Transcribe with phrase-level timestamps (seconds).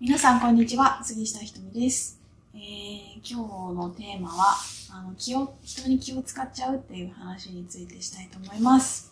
[0.00, 1.02] 皆さん、こんにちは。
[1.02, 2.20] 杉下ひとみです。
[2.54, 2.60] えー、
[3.16, 4.54] 今日のテーマは、
[4.92, 9.10] あの、気を、人に気を使っちゃうっていう話についてしたいと思います。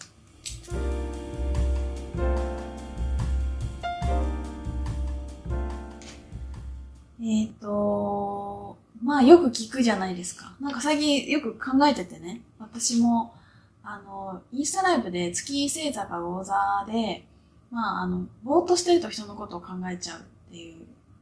[7.21, 10.55] えっ、と、まあよく聞くじゃないですか。
[10.61, 13.35] なんか最近よく考えててね、私も、
[13.83, 16.55] あの、インスタライブで月星座が魚座
[16.87, 17.27] で、
[17.73, 20.21] まああの、ぼーっとしてると人のことを考えちゃう
[20.57, 20.77] っていう、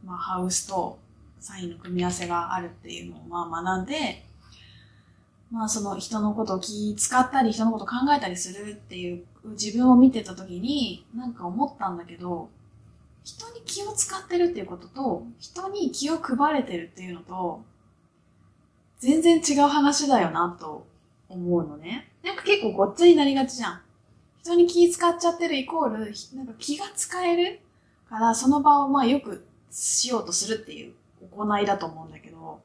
[0.04, 0.98] まあハウスと
[1.40, 4.24] サインの組み合わせがあるっていうのをまあ学んで、
[5.50, 12.48] まあその人のことを気使ったり人のことを考えたりするっていう自分を見てた時になんか思ったんだけど、
[13.24, 17.62] 人に気を使ってるっていうことと、人に気を配れてるっていうのと、
[19.00, 20.86] 全然違う話だよなと
[21.28, 22.10] 思うのね。
[22.22, 23.80] なんか結構ごっちゃになりがちじゃん。
[24.42, 27.60] 人に気使っちゃってるイコール、なんか気が使える
[28.14, 30.92] から、その場をまあよくしようとするっていう
[31.30, 32.60] 行いだと思うんだけど、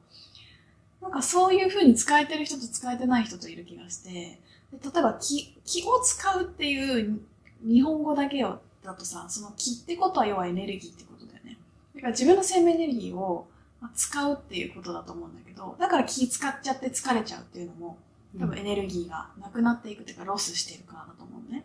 [1.02, 4.40] なんかそういう風に使えてる人と使えてない人といる気がして、で
[4.82, 7.20] 例えば気、気を使うっていう
[7.64, 11.58] 日本語だけをだとさ、その気ってことは要はエネルギーってことだよね。
[11.94, 13.48] だから自分の生命エネルギーを
[13.80, 17.98] まあ使うっていうことだと思うんだけど、だから気使っちゃって疲れちゃうっていうのも、
[18.38, 21.64] 多分エネルギーがなくなっていくっていうか、ロスしているからだと思うね。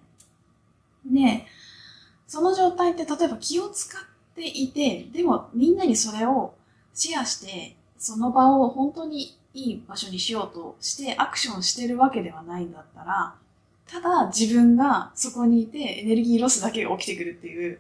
[1.05, 1.45] で、
[2.28, 4.02] その状態って例えば気を使っ
[4.36, 6.54] ていて、でもみんなにそれを
[6.94, 13.36] シェアして、その場を本当にいい場所にしようとしてアクションしてるわけではないんだったら、
[13.88, 17.80] ただ自分がそこにいてエネルギーロスだけが起きてくるっていう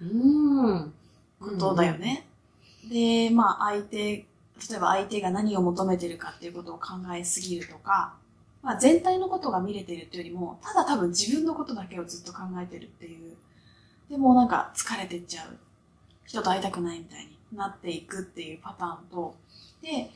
[0.00, 0.94] うん。
[1.40, 2.26] ことだよね。
[2.88, 4.26] で、まあ相手、例
[4.76, 8.14] えば相手が何を求めてるかっていうことを考えすぎるとか、
[8.62, 13.29] まあ全体のことが見れてるっていうよりも、ただ多分自分のことだけをずっと考えてるっていう。
[14.10, 15.56] でもうなんか疲れてっちゃう。
[16.26, 19.34] 人と会いたくないみたいになっていくっていうパターンと、
[19.82, 20.10] で、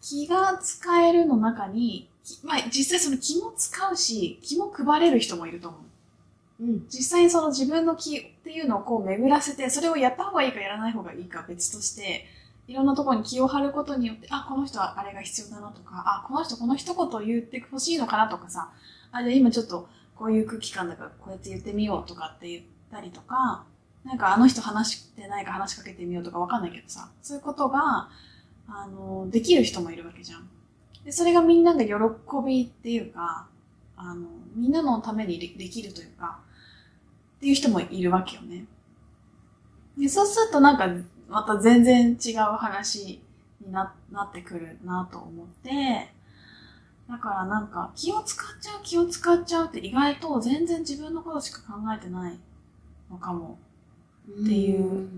[0.00, 5.78] 気が使えるの中に、きまあ実際その気も使うし、気も配れる人もいると思
[6.60, 6.64] う。
[6.64, 6.86] うん。
[6.88, 12.26] 実際にその自分の気っていうのをこう巡らせて、それをやった方がいいかやらない方がいいか別として、
[12.66, 18.70] いろんなところに気を張ることによって、あ、この人はあれが必要だなとか、あ、この人この一言言ってほしいのかなとかさ、
[19.10, 23.64] あ、じゃあ今ちょっとこういう空気感だからこうやって言ってみようとかって言ったりとか、
[24.04, 28.08] なんかあの人話してないか話しかけてみようとかわかんないけどさ、そういうことが、
[28.68, 30.48] あの、できる人もいるわけじゃん。
[31.04, 31.92] で、それがみんなが喜
[32.46, 33.46] びっていうか、
[33.96, 36.40] あの、みんなのためにできるというか、
[37.38, 38.66] っていう人もいるわけよね。
[39.96, 40.88] で、そうするとなんか、
[41.28, 43.20] また全然違う話
[43.60, 46.08] にななってくるなと思って、
[47.08, 52.38] だからなんか、気を使っちゃう、気を使っちゃうって意外と全然自分のことしか考えてない
[53.10, 53.58] のかも。
[54.42, 55.08] っていう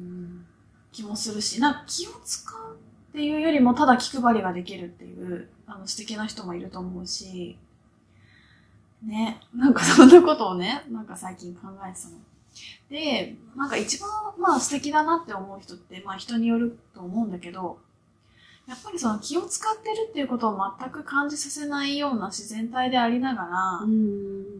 [0.93, 2.77] 気もするし、なんか気を使う
[3.11, 7.57] っていうよりもただ気配りができるっていう、あの素敵な人もいると思うし、
[9.05, 12.15] ね、なんかそんなことをね、なんか最近考えてたの。
[12.91, 17.79] で、なんか一番まあ素敵だなって思う人って、まあ人によると思うんだけど、
[18.69, 23.81] やっぱりその気を使ってるっていうことを全く感じさせないような自然体でありながら、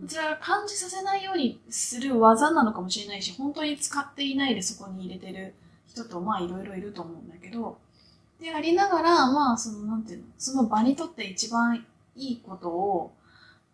[0.01, 0.09] うんこ。
[0.09, 5.55] ちらが感じさせないようにする技なのかもしれないし、本当に使っていないでそこに入れてる
[5.89, 7.79] 人とまあいろいろいると思うんだけど、
[8.41, 11.85] でありながら、まあそのなんていうの、その場にとって一番
[12.17, 13.13] いいことを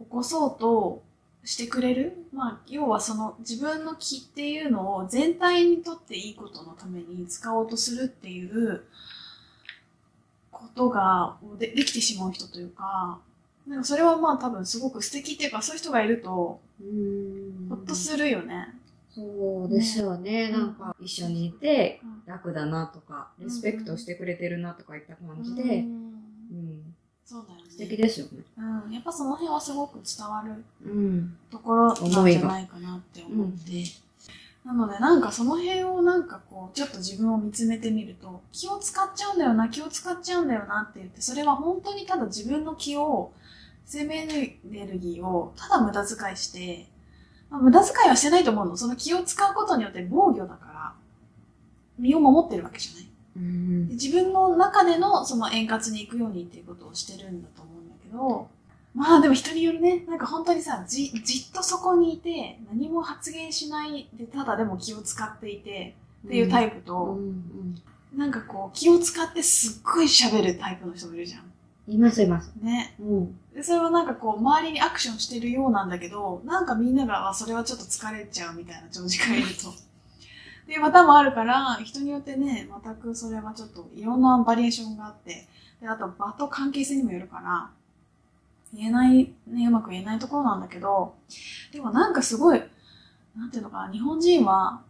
[0.01, 1.03] 起こそうと
[1.45, 8.83] してくれるまあ要はその自分の気っていうのを全体にとっていいことのために使おうとするっていう
[10.51, 13.21] ことがでできてしまう人というか、
[13.67, 17.69] なんかそれはまあ多分すごく素敵っていうか、そういう人がいると、うん。
[17.69, 18.69] ほっとするよね。
[19.13, 20.51] そうですよね。
[20.51, 25.87] ねなんか、一緒にいてうん楽だなとか、リスペクトしてくれてるなとかいった感じうで、ん
[26.51, 26.95] うん。
[27.25, 27.71] そうだよね。
[27.71, 28.45] 素敵ですよね。
[28.59, 28.93] うん。
[28.93, 31.37] やっぱその辺はすごく伝わるうん。
[31.51, 33.85] ところなんじゃないかなって思って。
[34.65, 43.33] なのでなんかその辺をなんかこう、ちょっと自分を見つめてみると、気を使っちゃうんだよな、気を使っちゃうんだよなって言って、それは本当にただ自分の気を、
[43.87, 44.27] 生命エ
[44.65, 46.87] ネルギーをただ無駄遣いして、
[47.49, 48.77] まあ、無駄遣いはしてないと思うの。
[48.77, 50.93] その気を使うことによって防御だから、
[51.99, 53.09] 身を守ってるわけじゃない。
[53.37, 53.95] うんで。
[53.95, 58.49] 自分の中でのその円滑に行くようにっていうことをしてるんだと思うんだけど、
[58.95, 65.95] まあでも人によるね、なんか本当にさ、じ、じっとそこにいて、何も発言しないで、ただでも気を使っていて、
[66.27, 67.77] っていうタイプうと、ん。
[68.17, 71.43] なんかこう、気を使ってすっごい喋るタイプの人もいるじゃん。
[71.89, 72.53] いますいます。
[72.61, 72.95] ね。
[72.99, 73.39] うん。
[73.55, 79.71] で、それはなんかこう、周りにアクションしてるようなんだけど、なんかみんなが、あそれはちょっと疲れちゃうみたいな長時間いると。
[79.71, 79.73] っ
[80.67, 85.47] ていうパターンもあるから、人によってね、全くそれはちょっといろんなバリエーションがあって、
[85.81, 87.71] で、あと場と関係性にもよるから、
[88.75, 91.15] 言えない、ね、うまく言えないところなんだけど、
[91.73, 92.63] でもなんかすごい、
[93.37, 94.83] なんていうのかな、日本人は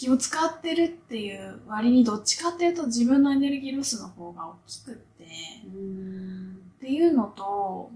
[0.00, 7.90] 気を使ってるっていう割にどっちかっていうと自分のエネルギーロスの方が大きくって、っていうのと、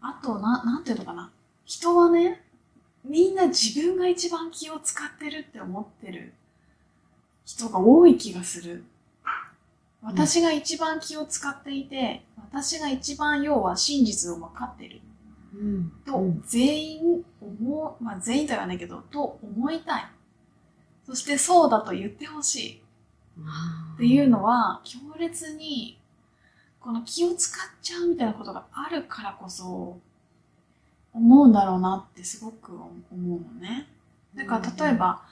[0.00, 1.30] あと、な、なんていうのかな。
[1.64, 2.42] 人はね、
[3.04, 6.34] みんな自分が一番気を使ってるって思ってる
[7.44, 8.82] 人が多い気がする。
[10.02, 15.02] 私が一番気を使っていて、私が一番要は真実を分かってる
[15.54, 15.92] うん。
[16.04, 20.06] とうん全員思う、まあ全員とは言わないけど、と思いたい。
[21.06, 22.82] そしてそうだと言ってほしい。
[23.94, 25.98] っていうのは強烈に
[26.80, 29.98] この気を使っちゃうみたいなことがあるからこそ
[31.12, 33.88] 思うんだろうなってすごく思うのね。
[34.34, 35.22] だから例えば、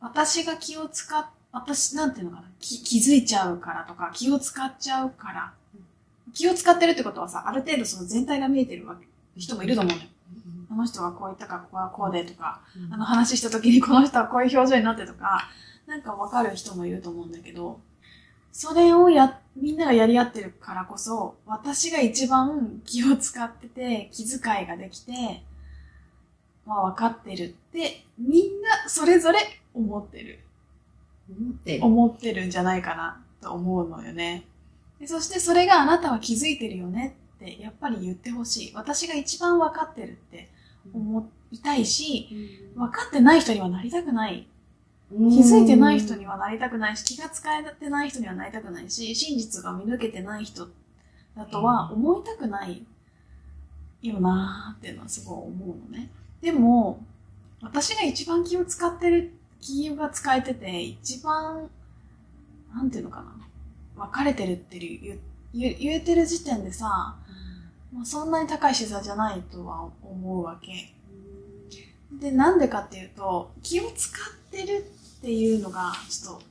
[0.00, 2.48] 私が気を使っ、私なんていうのかな？
[2.58, 5.52] 気、気づいちゃうからとか気を使っちゃうから、
[6.32, 9.06] 気を使ってるってことはさ、ある程度その全体が見えてるわけ
[9.36, 10.08] 人もいると思うのよ。
[10.74, 12.60] あの人はこう言ったからここはこうでとか、
[12.90, 15.48] あの話した時にこの人はこういう表情になってとか、
[15.86, 17.80] なんかわかる人もいると思うんだけど、
[18.50, 25.44] それをや、みんながやり合ってるからこそ、私が一番気を使ってて、気遣いができて、
[26.66, 29.38] まあわかってるって、みんなそれぞれ
[29.74, 30.40] 思ってる。
[31.30, 31.84] 思ってる。
[31.84, 34.44] 思ってるんじゃないかなと思うのよね。
[34.98, 38.72] でそしてそれがあなたは気づいてるよねって、やっぱり言ってほしい。
[38.74, 40.48] 私が一番わかってるって
[40.92, 42.28] 思いたいし、
[42.74, 44.46] 分かってない人にはなりたくない。
[45.10, 50.68] 気づいてない人にはなりたくないし、気が使えてない人にはなりたくないし、真実が見抜けてない人
[51.36, 52.84] だとは思いたくない
[54.02, 56.10] よなーっていうのはすごい思うのね。
[56.40, 57.04] でも、
[57.62, 61.70] 私が一番気を使ってる、気が使えてて、一番、
[62.74, 63.22] なんていうのか
[63.96, 65.20] な、分かれてるっていう
[65.52, 67.16] 言えてる時点でさ、
[67.94, 70.92] まあ、そんなに高い視座じゃないとは思うわけ。
[72.18, 74.84] で、なんでかっていうと、気を使ってる
[75.18, 76.42] っていうのが、ちょっと、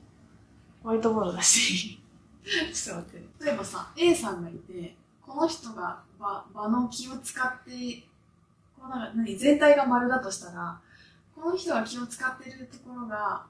[0.83, 2.01] ホワイトボードだし、
[2.73, 3.45] ちょっと待って。
[3.45, 8.07] 例えばさ、A さんがいて、この人が場場の気を使って、
[8.77, 10.79] こうなんか何全体が丸だとしたら、
[11.35, 13.45] この人が気を使ってるところが、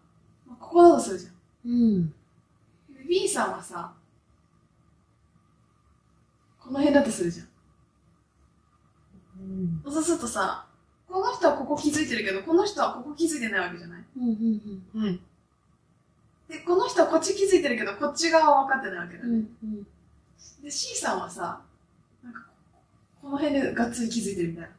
[0.48, 1.34] まあここだとするじゃん。
[1.66, 2.10] うん。
[2.10, 3.94] で B さんはさ、
[6.60, 7.52] この辺だとするじゃん。
[9.85, 9.94] うん。
[9.94, 10.65] そうするとさ、
[11.07, 14.03] この人はここ気づいてるけど、この人はここ気づいてないわけじゃない？
[14.17, 14.61] うん。
[14.95, 15.03] うん。
[15.03, 15.19] はい。
[16.50, 19.45] で、この人はこっち気づいてるけど、こっち側は分かってないわけだよね。
[19.63, 19.69] うん。
[19.69, 19.83] うん。
[20.63, 21.61] で、C さんはさ、
[22.23, 22.45] なんか、
[23.21, 24.69] この辺でがっつり気づいてるみたいな。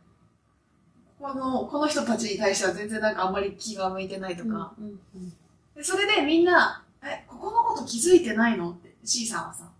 [1.20, 4.74] この、この人たちに対しては全然なんかあんまり気が向いてないとか。
[4.78, 5.00] うん。
[5.14, 5.32] うん。
[5.74, 8.70] で、それでみんな、え、ここのこと気づいてないの？
[8.70, 9.70] って C さんはさ。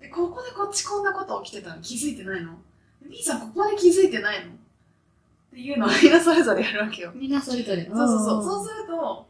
[0.00, 2.58] で、ここでこっちこんなこと起きてたの気づいてないの？
[3.02, 4.52] で ?B さんここで気づいてないの？
[4.52, 4.54] っ
[5.54, 7.12] ていうのをみんなそれぞれやるわけよ。
[7.14, 7.84] みんなそれぞれ。
[7.84, 8.44] そうそうそう。
[8.44, 9.28] そうすると、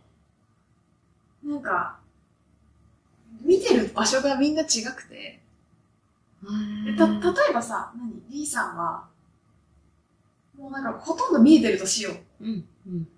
[1.44, 1.98] なんか、
[3.40, 5.40] 見てる場所がみんな違くて、
[6.84, 9.04] でた、例えばさ、何 ?B さんは、
[10.56, 12.44] もうなんかほとんど見えてるとしよう。
[12.44, 12.64] うん。
[12.86, 13.08] うん。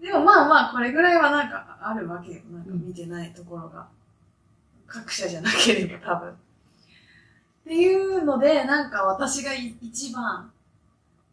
[0.00, 2.42] でもまあまあ、これぐらいはなんかあるわけよ。
[2.52, 3.88] なんか見てないところが。
[4.86, 6.36] 各社じゃなければ多分。
[7.62, 10.50] っていうので、なんか私がい一番、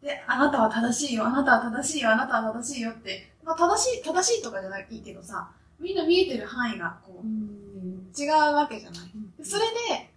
[0.02, 8.12] で、あなたは正しいよ、あなたは正しいよ、あなたは正しいよって、まあ正しい、正しいとかじゃないいいけどさ、みんな見えてる範囲がこう、うん。
[8.16, 9.00] 違うわけじゃない。
[9.38, 10.10] でそれで、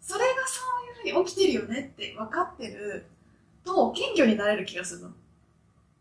[0.00, 0.62] それがそ
[1.04, 3.06] ういうふうに起きてるよねって分かってる
[3.64, 5.08] と、謙虚になれる気がするの。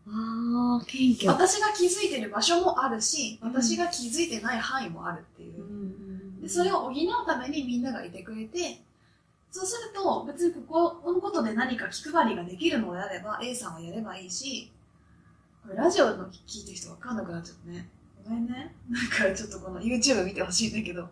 [0.08, 1.32] ああ、謙虚。
[1.32, 5.64] 私が気づいてる場所もあるし、うん私が気づいてない範囲もあるっていうう。
[5.64, 6.42] ん。
[6.42, 6.94] でそれを補う
[7.26, 8.82] ためにみんながいてくれて、
[9.56, 14.70] そうすると別にここのことで何か気配りができるのであれば A さんはやればいいし、
[15.64, 17.88] これラジオの聞いてる人わかんなくなっちゃったね。
[18.26, 18.76] ごめんね。
[18.90, 21.08] なんかちょっとこの YouTube 見てほしいんだけど。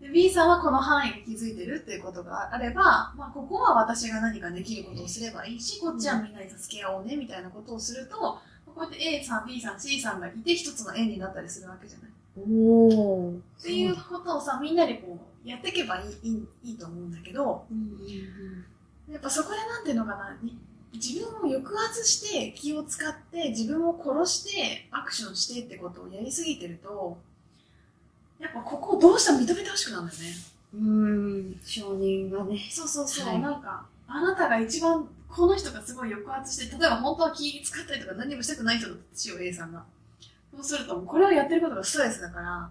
[0.00, 8.38] で B さんはこの範囲に気づいてるっていうことがあれば、まあ、ここは私が何かできることをすればいいし、こっちはみんなに助け合おうねみたいなことをすると、こ
[8.76, 12.11] うやって A さん、B さん、C さんがいて一つの円になったりするわけじゃない。
[12.36, 13.38] おー。
[13.38, 17.78] っていうことをさ、みんなでこう、やっていけばいいいいと思うんだけど、うん。
[17.78, 19.12] うん。
[19.12, 20.58] やっぱそこでなんていうのかな、に
[20.92, 27.18] 自分を抑圧して気を使って自分を殺してアクションしてってことをやりすぎてると、
[28.38, 30.26] やっぱここをどうしても認めてほしくなるんだよね。
[30.74, 31.60] うん。
[31.64, 32.58] 承認がね。
[32.70, 39.84] そうそうそう、はいなんか、あなたが一番この人がすごい抑圧して、例えば本当は気使ったりとか何もしたくない人だとしよう、A さんが。
[40.54, 42.70] そうすると、これをやってることがストレスだから、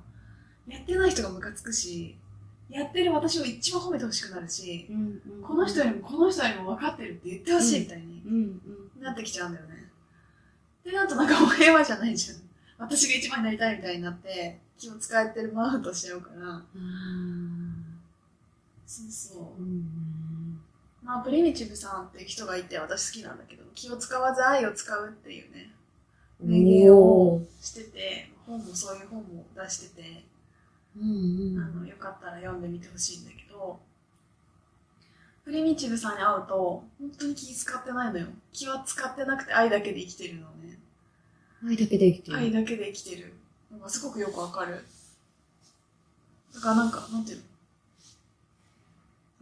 [0.67, 2.15] やってない人がムカつくし、
[2.69, 8.23] やってる私を一番褒めてほしくなるし、うんうんこの人よりもこの人よりも分かってるって言ってほしいみたいに
[9.01, 9.89] なってきちゃうんだよね。
[10.85, 12.37] で、なんとなんかもう平和じゃないじゃん。
[12.77, 16.47] 私が一番になりたいみたいになって、気を使ってるマウントしちゃうから。
[16.49, 16.63] あ
[18.85, 19.63] そうそうー。
[19.63, 20.61] うん
[21.03, 25.71] まあ、プリミティブさんっていう人がいて私好きなんだけど、気を使わず愛を使うっていうね、
[26.41, 30.23] 名言をしてて、本もそういう本も出してて、
[30.97, 33.79] うんあの、よかったら読んでみてほしいんだけど、
[35.43, 38.27] プリミティブさんに会うと、本当に気使ってないのよ。
[38.51, 40.77] 気は使ってなくて愛だけで生きてるのね。
[41.65, 42.37] 愛だけで生きてる。
[42.37, 43.33] 愛だけで生きてる
[43.71, 44.83] のがすごくよくわかる。
[46.53, 47.43] だからなんか、なんていうの？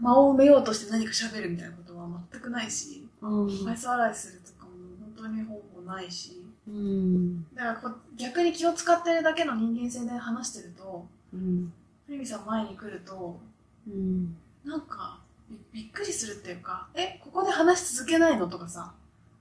[0.02, 4.72] 間を埋めようとして何か喋るみたいなことは全くないし、あー愛想笑いするとかも
[5.18, 11.74] 本当に本もないし、うんだからこ逆に気を使ってるだけの人間性で話してると、うん
[12.06, 13.40] ふみさん前に来ると、
[13.88, 18.94] うんなんかびびっくりするっていうか、え、ここで話し続けないのとかさ、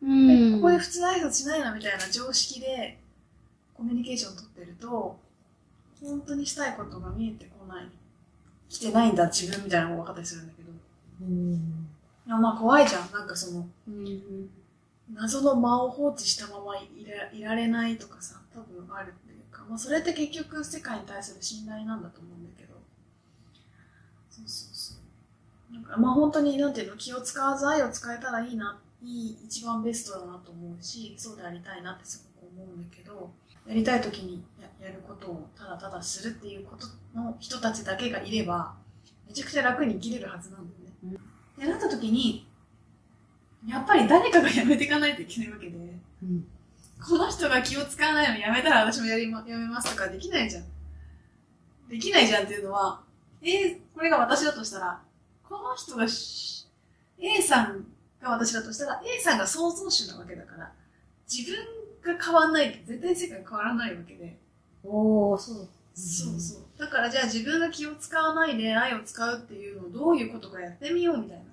[0.02, 2.98] うんえここで普通の挨拶しないのみたいな常識で
[3.74, 5.18] コミュニケーション取ってると、
[6.02, 7.86] 本当にしたいことが見えてこない。
[8.68, 10.70] 来てないんだ、自分みたいなのが分かったりするんだけど。
[11.22, 11.88] うん
[12.26, 13.10] いやまあ怖いじゃん。
[13.10, 14.50] なんかその、うん
[15.12, 22.74] 謎の間を放置したままいらいられないとかさ、多分あるっていうか、まあそれって結局世界に対する信頼なんだと思うんだけど。
[24.30, 24.94] そうそうそ
[25.70, 25.74] う。
[25.74, 33.30] なんかまあ本当になんていうの、気を使わず愛を使えたらいいな、いい、一番ベストだなと思うし、そうでありたいなってすごく思うんだけど、
[33.66, 38.74] やりたい時にややることをただただするっていうことの人たちだけがいれば、
[39.26, 40.74] めちゃくちゃ楽に生きれるはずなんだ
[41.08, 41.18] よね。
[41.58, 42.47] で、なった時に、
[43.68, 45.76] やっぱり誰かがやめていかないといけないわけで、
[46.22, 46.46] うん
[47.00, 50.64] この人が気を使わないのやめたら私もやりま、やめますとかできないじゃん。
[51.88, 53.00] できないじゃんっていうのは、
[53.40, 55.00] えーこれが私だとしたら、
[55.48, 56.66] この人がし
[57.20, 57.86] A さん
[58.20, 60.72] が私だとしたら、A さんが創造主なわけだから、
[61.32, 61.48] 自
[62.02, 64.36] 分が変わんないと絶対世界変わらないわけで。
[64.82, 66.62] おーそうそうそう。
[66.78, 71.44] だからじゃあ自分が気を使わないで愛を使うっていうのをどういうことかやってみようみたいな。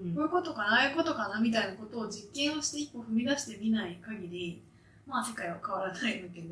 [0.00, 4.62] うんこういうことかな、ああいうことかなみたいなことを実験をして一歩踏み出してみない限り、
[5.06, 6.48] まあ世界は変わらないわけで。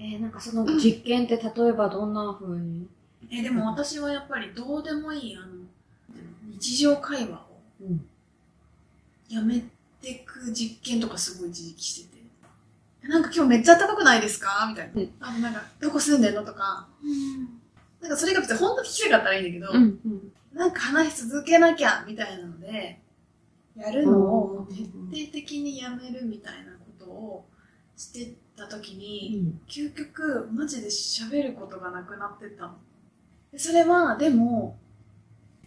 [0.00, 2.86] えーなんかその実験って例えばどんな風に？
[3.30, 5.46] え、でも私はやっぱりどうでもいい、あの、
[6.52, 8.06] 日常会話をうん
[9.28, 9.62] やめ
[10.00, 13.08] てく実験とかすごい一時期してて。
[13.08, 14.66] なんか今日めっちゃ暖かくないですか？
[14.68, 15.00] みたいな。
[15.00, 16.44] うんあのなんか、どこ住んでんの？
[16.44, 16.86] とか。
[18.00, 23.00] なんかそれが別に本当に聞きたかったらいいんだけど、うんうんなんか話し続けなきゃみたいなので、
[23.76, 24.74] やるのをうん
[25.10, 27.48] 徹底的にやめるみたいなことを
[27.96, 29.60] してた時うに、ん。
[29.68, 32.78] 究極マジで喋ることがなくなってったの。
[33.52, 34.78] でそれは、でも、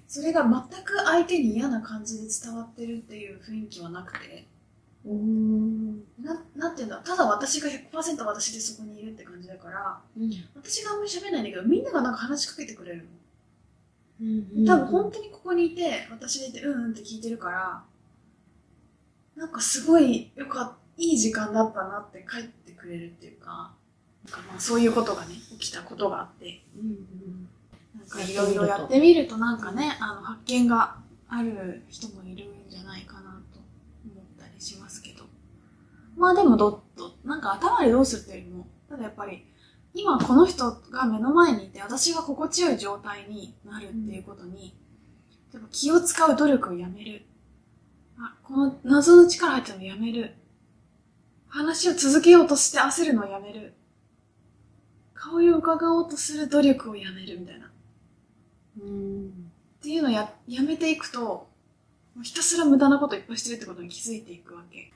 [0.08, 4.48] それが全く相手に嫌な感じで伝わってるっていう雰囲気はなくて、
[5.04, 10.32] ななんていうんだただ私が100%私でそこにいるって感じだから、うん。
[10.56, 13.10] 私があんまり喋んないんだけど、みんながなんか話しかけてくれるの。
[14.22, 17.84] うん多分本当にここにいて、私でいて、うんうんって聞いてるから、
[19.36, 23.74] なんかすごいよかっいい時間だったなって帰ってくれるっていうか、
[24.26, 27.50] なんかまあそういうことがね、起きたことがあって、うんうん。
[28.00, 30.98] なんかいろいろやってみるとなんかね、あの発見が
[31.28, 33.60] ある人もいるんじゃないかなと
[34.06, 35.24] 思ったりしますけど。
[36.16, 39.46] まあでもどっと、なんか頭でどうするっていうよりも、ただやっぱり、
[39.94, 44.74] 今この人が目の前にいて私が心地よい状態になるっていうことに、
[45.54, 47.26] やっぱ気を使う努力をやめる。
[48.18, 50.36] あ、この謎の力入ってのやめる。
[51.48, 53.74] 話を続けようとして焦るのをやめる。
[55.14, 57.70] 顔を伺おうとする努力をやめるみたいな。
[58.82, 61.50] うんっていうのをややめていくと、
[62.24, 64.94] ひたすら無駄なこといっぱいしてるってことに気づいていくわけ。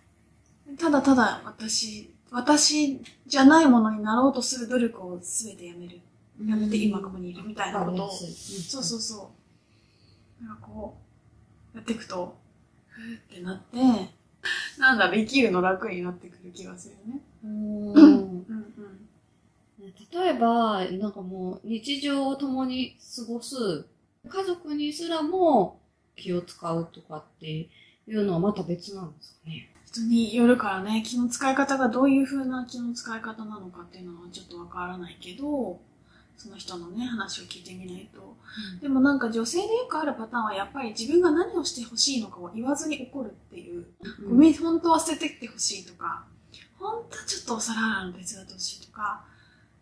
[0.78, 6.02] ただただ私、私じゃないものになろうとする努力を全てやめる。
[6.46, 8.12] やめて今ここにいるみたいなことを。
[8.12, 9.32] そうそうそ
[10.42, 10.44] う。
[10.46, 10.98] なんかこ
[11.74, 12.36] う、やっていくと、
[12.88, 13.78] ふーってなって、
[14.78, 17.22] なんだろう、生きるの楽になってくる気がするね。
[17.44, 19.08] うんうんうん。
[20.12, 23.86] 例えば、なんかもう日常を共に過ごす
[24.28, 25.80] 家族にすらも
[26.16, 27.70] 気を使うとかってい
[28.08, 29.70] うのはまた別なんですかね？
[30.02, 35.80] 人によるからね、気の使い方がどういう風な気の使い方なのかっていうのはちょっとわからないけど、
[36.38, 38.36] その人のね、話を聞いてみないと。
[38.82, 43.86] でもなんか女性でよくあるパターンはやっぱり自分が何をしてほしいのかを言わずに怒るっていう。
[44.28, 46.26] ごめん、本当は捨ててってほしいとか、
[46.78, 49.24] 本当はちょっとお皿洗うの手伝ってほしいとか、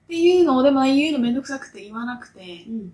[0.05, 2.93] っていうのをでも言うのめんどくさくて言わなくて、うん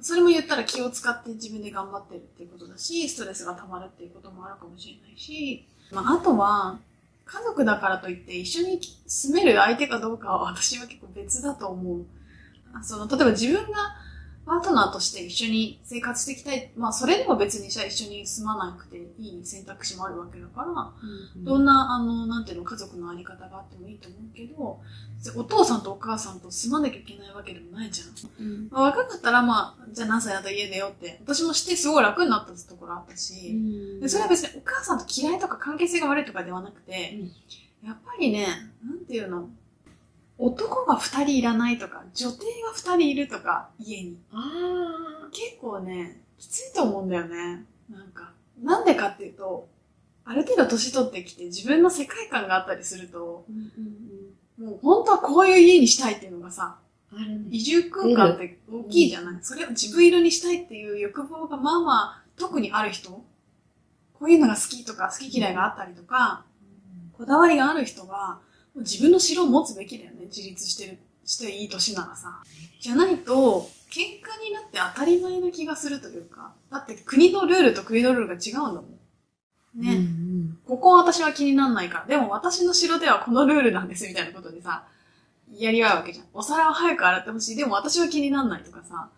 [0.00, 6.78] それも言ったら気を使って自分で頑張ってるっていうことだし、ストレスが溜まるっていうこともあるかもしれないし、まあ、あとは、
[7.24, 12.04] 家族だからといって一緒に住める相手かどうかは私は結構別だと思う。
[12.82, 13.94] その、例えば自分が
[14.46, 16.70] パートナーとして一緒に生活していきたい。
[16.76, 24.80] まあ、それでも別にじゃあ一緒に住まなくていい選択肢もあるわけだから、うんどんな、あの、なんていうの、家族のあり方があってもいいと思うけど、
[25.36, 28.08] お父さんとお母さんと住まなきゃいけないわけでもないじゃん。
[28.44, 33.56] うんまあ、若かったら、まあ、じゃあ何歳だったら家出ようって、私もしてすごい楽になったところあったし、
[34.00, 37.18] でそれは別にお母さんと嫌いとか関係性が悪いとかではなくて、
[37.84, 38.46] やっぱりね、
[38.84, 39.48] なんていうの、
[40.40, 44.16] 男が二人いらないとか、女帝が二人いるとか、家に。
[44.32, 47.64] あ結構ね、きついと思うんだよね。
[47.90, 48.32] なんか、
[48.62, 49.68] なんでかっていうと、
[50.24, 54.00] ある程度年取ってきて自分の世界観があったりすると、ーうんうん
[54.60, 56.76] もう本当はこういう家にしたいっていうのがさ、
[57.12, 57.18] ね。
[57.50, 63.24] 移住空間って大きいじゃない、それを自分色にしたいっていう欲望がまあまあ特にある人こ
[64.22, 66.44] ういうのが好きとか好き嫌いがあったりとか、
[67.16, 68.40] こだわりがある人は
[68.80, 70.26] 自分の城を持つべきだよね。
[70.26, 72.42] 自立してる、していい年ならさ。
[72.80, 79.00] じゃないと、喧嘩になって当たり前な気がするというか、だって国のルールと国のルールが違うんだもん。
[79.74, 79.96] ね。
[79.96, 82.06] うんここは私は気にならないから。
[82.06, 84.84] でも私の城ではこのルールなんですみたいなことでさ、
[85.52, 86.26] やり合うわけじゃん。
[86.32, 87.56] お皿を早く洗ってほしい。
[87.56, 89.10] でも私は気にならないとかさ。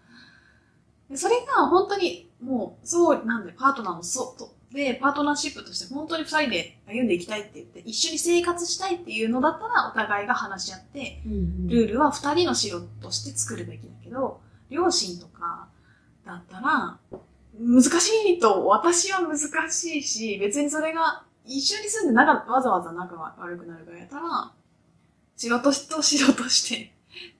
[1.10, 15.68] でそれが本当にもう、そう、なんで、パートナーのそうと、で、パートナーシップとして本当に二人で歩んでいきたいって言って、一緒に生活したいっていうのだったら、お互いが話し合って、うんうんルールは二人の城として作るべきだけど、両親とか
[16.24, 16.98] だったら、
[17.58, 19.38] 難しいと私は難
[19.70, 24.52] しいし、別にそれが一緒に住んで仲、わざわざ仲が悪くなるからやったら、
[25.36, 26.92] 仕事と城として、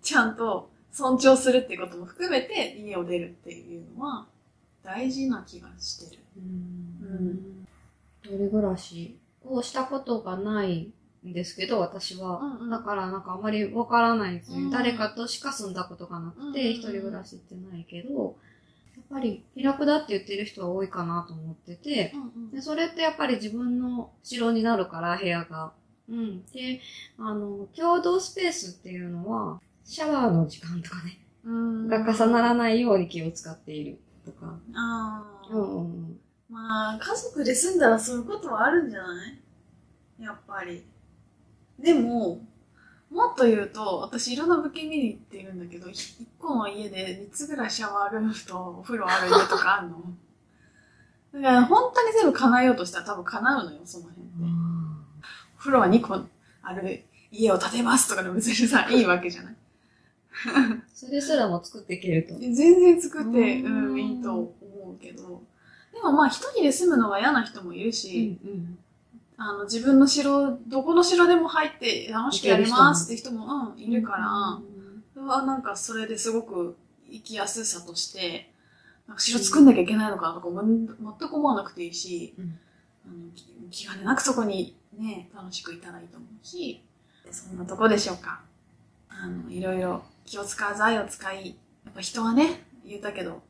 [0.03, 4.27] ちゃんと尊重するっていうことも含めて家を出るっていうのは
[4.83, 6.22] 大事な気がしてる。
[6.36, 7.66] うん。
[8.23, 10.92] 一人暮らしをしたことがない
[11.25, 11.32] ん。
[11.32, 12.38] ですけど、私は。
[12.38, 12.58] うん。
[12.62, 12.71] うん。
[12.71, 13.23] だからなん。
[13.23, 14.71] かあまりわからないですね、うん。
[14.71, 15.75] 誰かとしか住ん。
[15.75, 16.75] だことがなくて、うん。
[16.75, 18.36] 一人暮らしってないけど、
[18.97, 22.12] やっぱり気楽だって言ってる人は多いかなと思ってて、
[22.52, 25.73] でそれってやっぱり自分の城になるから、部屋が。
[26.08, 26.45] うん。
[26.47, 26.80] で、
[27.18, 31.21] あの、共同スペースっていうのは、シャワーの時間とかね、
[31.88, 34.58] が重ならないように気を使っているとか。
[34.75, 35.76] ああ、うん。
[35.76, 36.21] うん。
[36.52, 39.38] まあ、家族で住んだらそういうことはあるんじゃない？
[40.23, 40.84] やっぱり。
[41.78, 42.41] でも、
[43.10, 49.97] もっと言うと、私いろんな物件見に行っているんだけど、一個の家で3つぐらいシャワールームとお風呂ある家とかあるの？
[51.34, 54.34] だから本当に全部叶えようとしたら多分叶うのよ、その辺って。
[55.56, 56.21] お風呂は2個
[56.62, 59.56] ある家を建てますとかでも別にさ、いいわけじゃない？
[60.95, 62.34] それすらも作っていけると。
[62.38, 64.52] 全然作って、ううんん、いいと思
[64.99, 65.43] うけど。
[66.02, 68.78] でもまあ一人で住むのが嫌な人もいるし、うん
[69.45, 74.60] あの、自分の城、どこの城でも入って楽しくやりますって人も、うん、いるから、
[75.15, 76.76] それはなんかそれですごく
[77.10, 78.52] 生きやすさとして、
[79.08, 82.58] なんか城作んなきゃいけないのかなとか全く思わなくていいし、うん。
[83.04, 86.80] あの気気兼ねなくそこにね、楽しくいたらいいと思うし、
[87.32, 88.43] そんなとこでしょうか。
[89.08, 91.49] あの、いろいろ気を使わず愛を使い、
[91.84, 93.43] やっぱ人はね、言ったけど、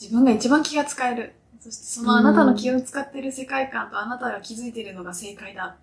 [0.00, 1.34] 自分が一番気が使える。
[1.60, 5.76] そしてそのあなたの気を使ってる世界観とあなたが気づいているのが正解だ。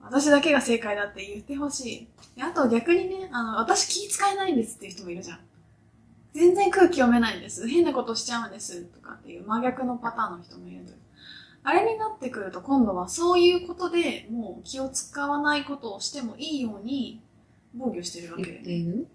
[0.00, 2.42] 私だけが正解だって言ってほしい。
[2.42, 5.38] あと逆にね、あの、私気使えないんですっていう人もいるじゃん。
[6.34, 7.66] 全然空気読めないんです。
[7.68, 8.82] 変なことしちゃうんです。
[8.82, 10.78] とかっていう真逆のパターンの人もいる。
[11.64, 17.20] あれになってくると今度はそういうことでもう気を使わないことをしてもいいように
[17.74, 19.06] 防御してるわけ言っている？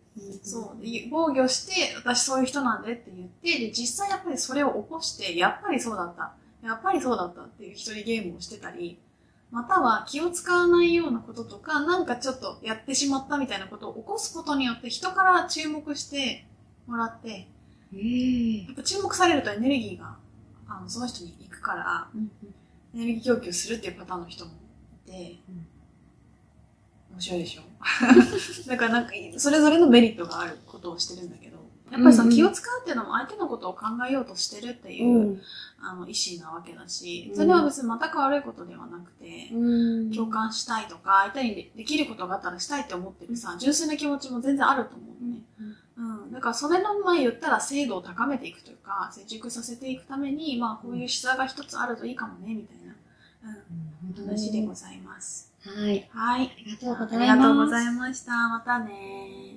[0.43, 0.81] そう。
[0.81, 6.33] で防御して、私そういう人なんでって言って、で、実際やっぱりそれを起こして、やっぱりそうだった。
[6.65, 8.99] やっぱりそうだったっていう一人ゲームをしてたり、
[9.51, 16.45] または気を使わないようなこととか、なんかちょっとやってしまったみたいなことを起こすことによって人から注目して
[16.87, 17.47] もらって、
[18.67, 20.17] やっぱ注目されるとエネルギーが、
[20.67, 22.07] あの、その人に行くから、
[22.93, 24.51] エネルギー供給するっていうパターンの人も
[25.07, 25.39] いて、
[27.17, 27.61] 面白いでしょ？
[28.69, 31.57] だからなんか、それぞれのメリットがあることをしてるんだけど、
[31.91, 35.41] やっぱりその気を使うっていうのも相手のことを考えようとしてるっていう、
[35.81, 40.11] あの意思なわけだし、それは別に全く悪いことではなくて、うん。
[40.11, 45.41] 共感したいとか、相手にでできることがあったらしたいって思ってるさ、純粋な気持ちも全然あると思うのね。
[45.97, 46.31] うん。
[46.31, 53.57] だからそれの前言ったら精度を高めていくというか、成熟させていくために、まあこういう質が一つあるといいかもね、みたいな、
[54.17, 55.53] うん、話でございます。
[55.75, 56.09] はい。
[56.09, 56.47] はい。
[56.47, 57.17] ありがとうごあざいます。
[57.17, 58.49] りがとうございました。
[58.49, 59.56] またね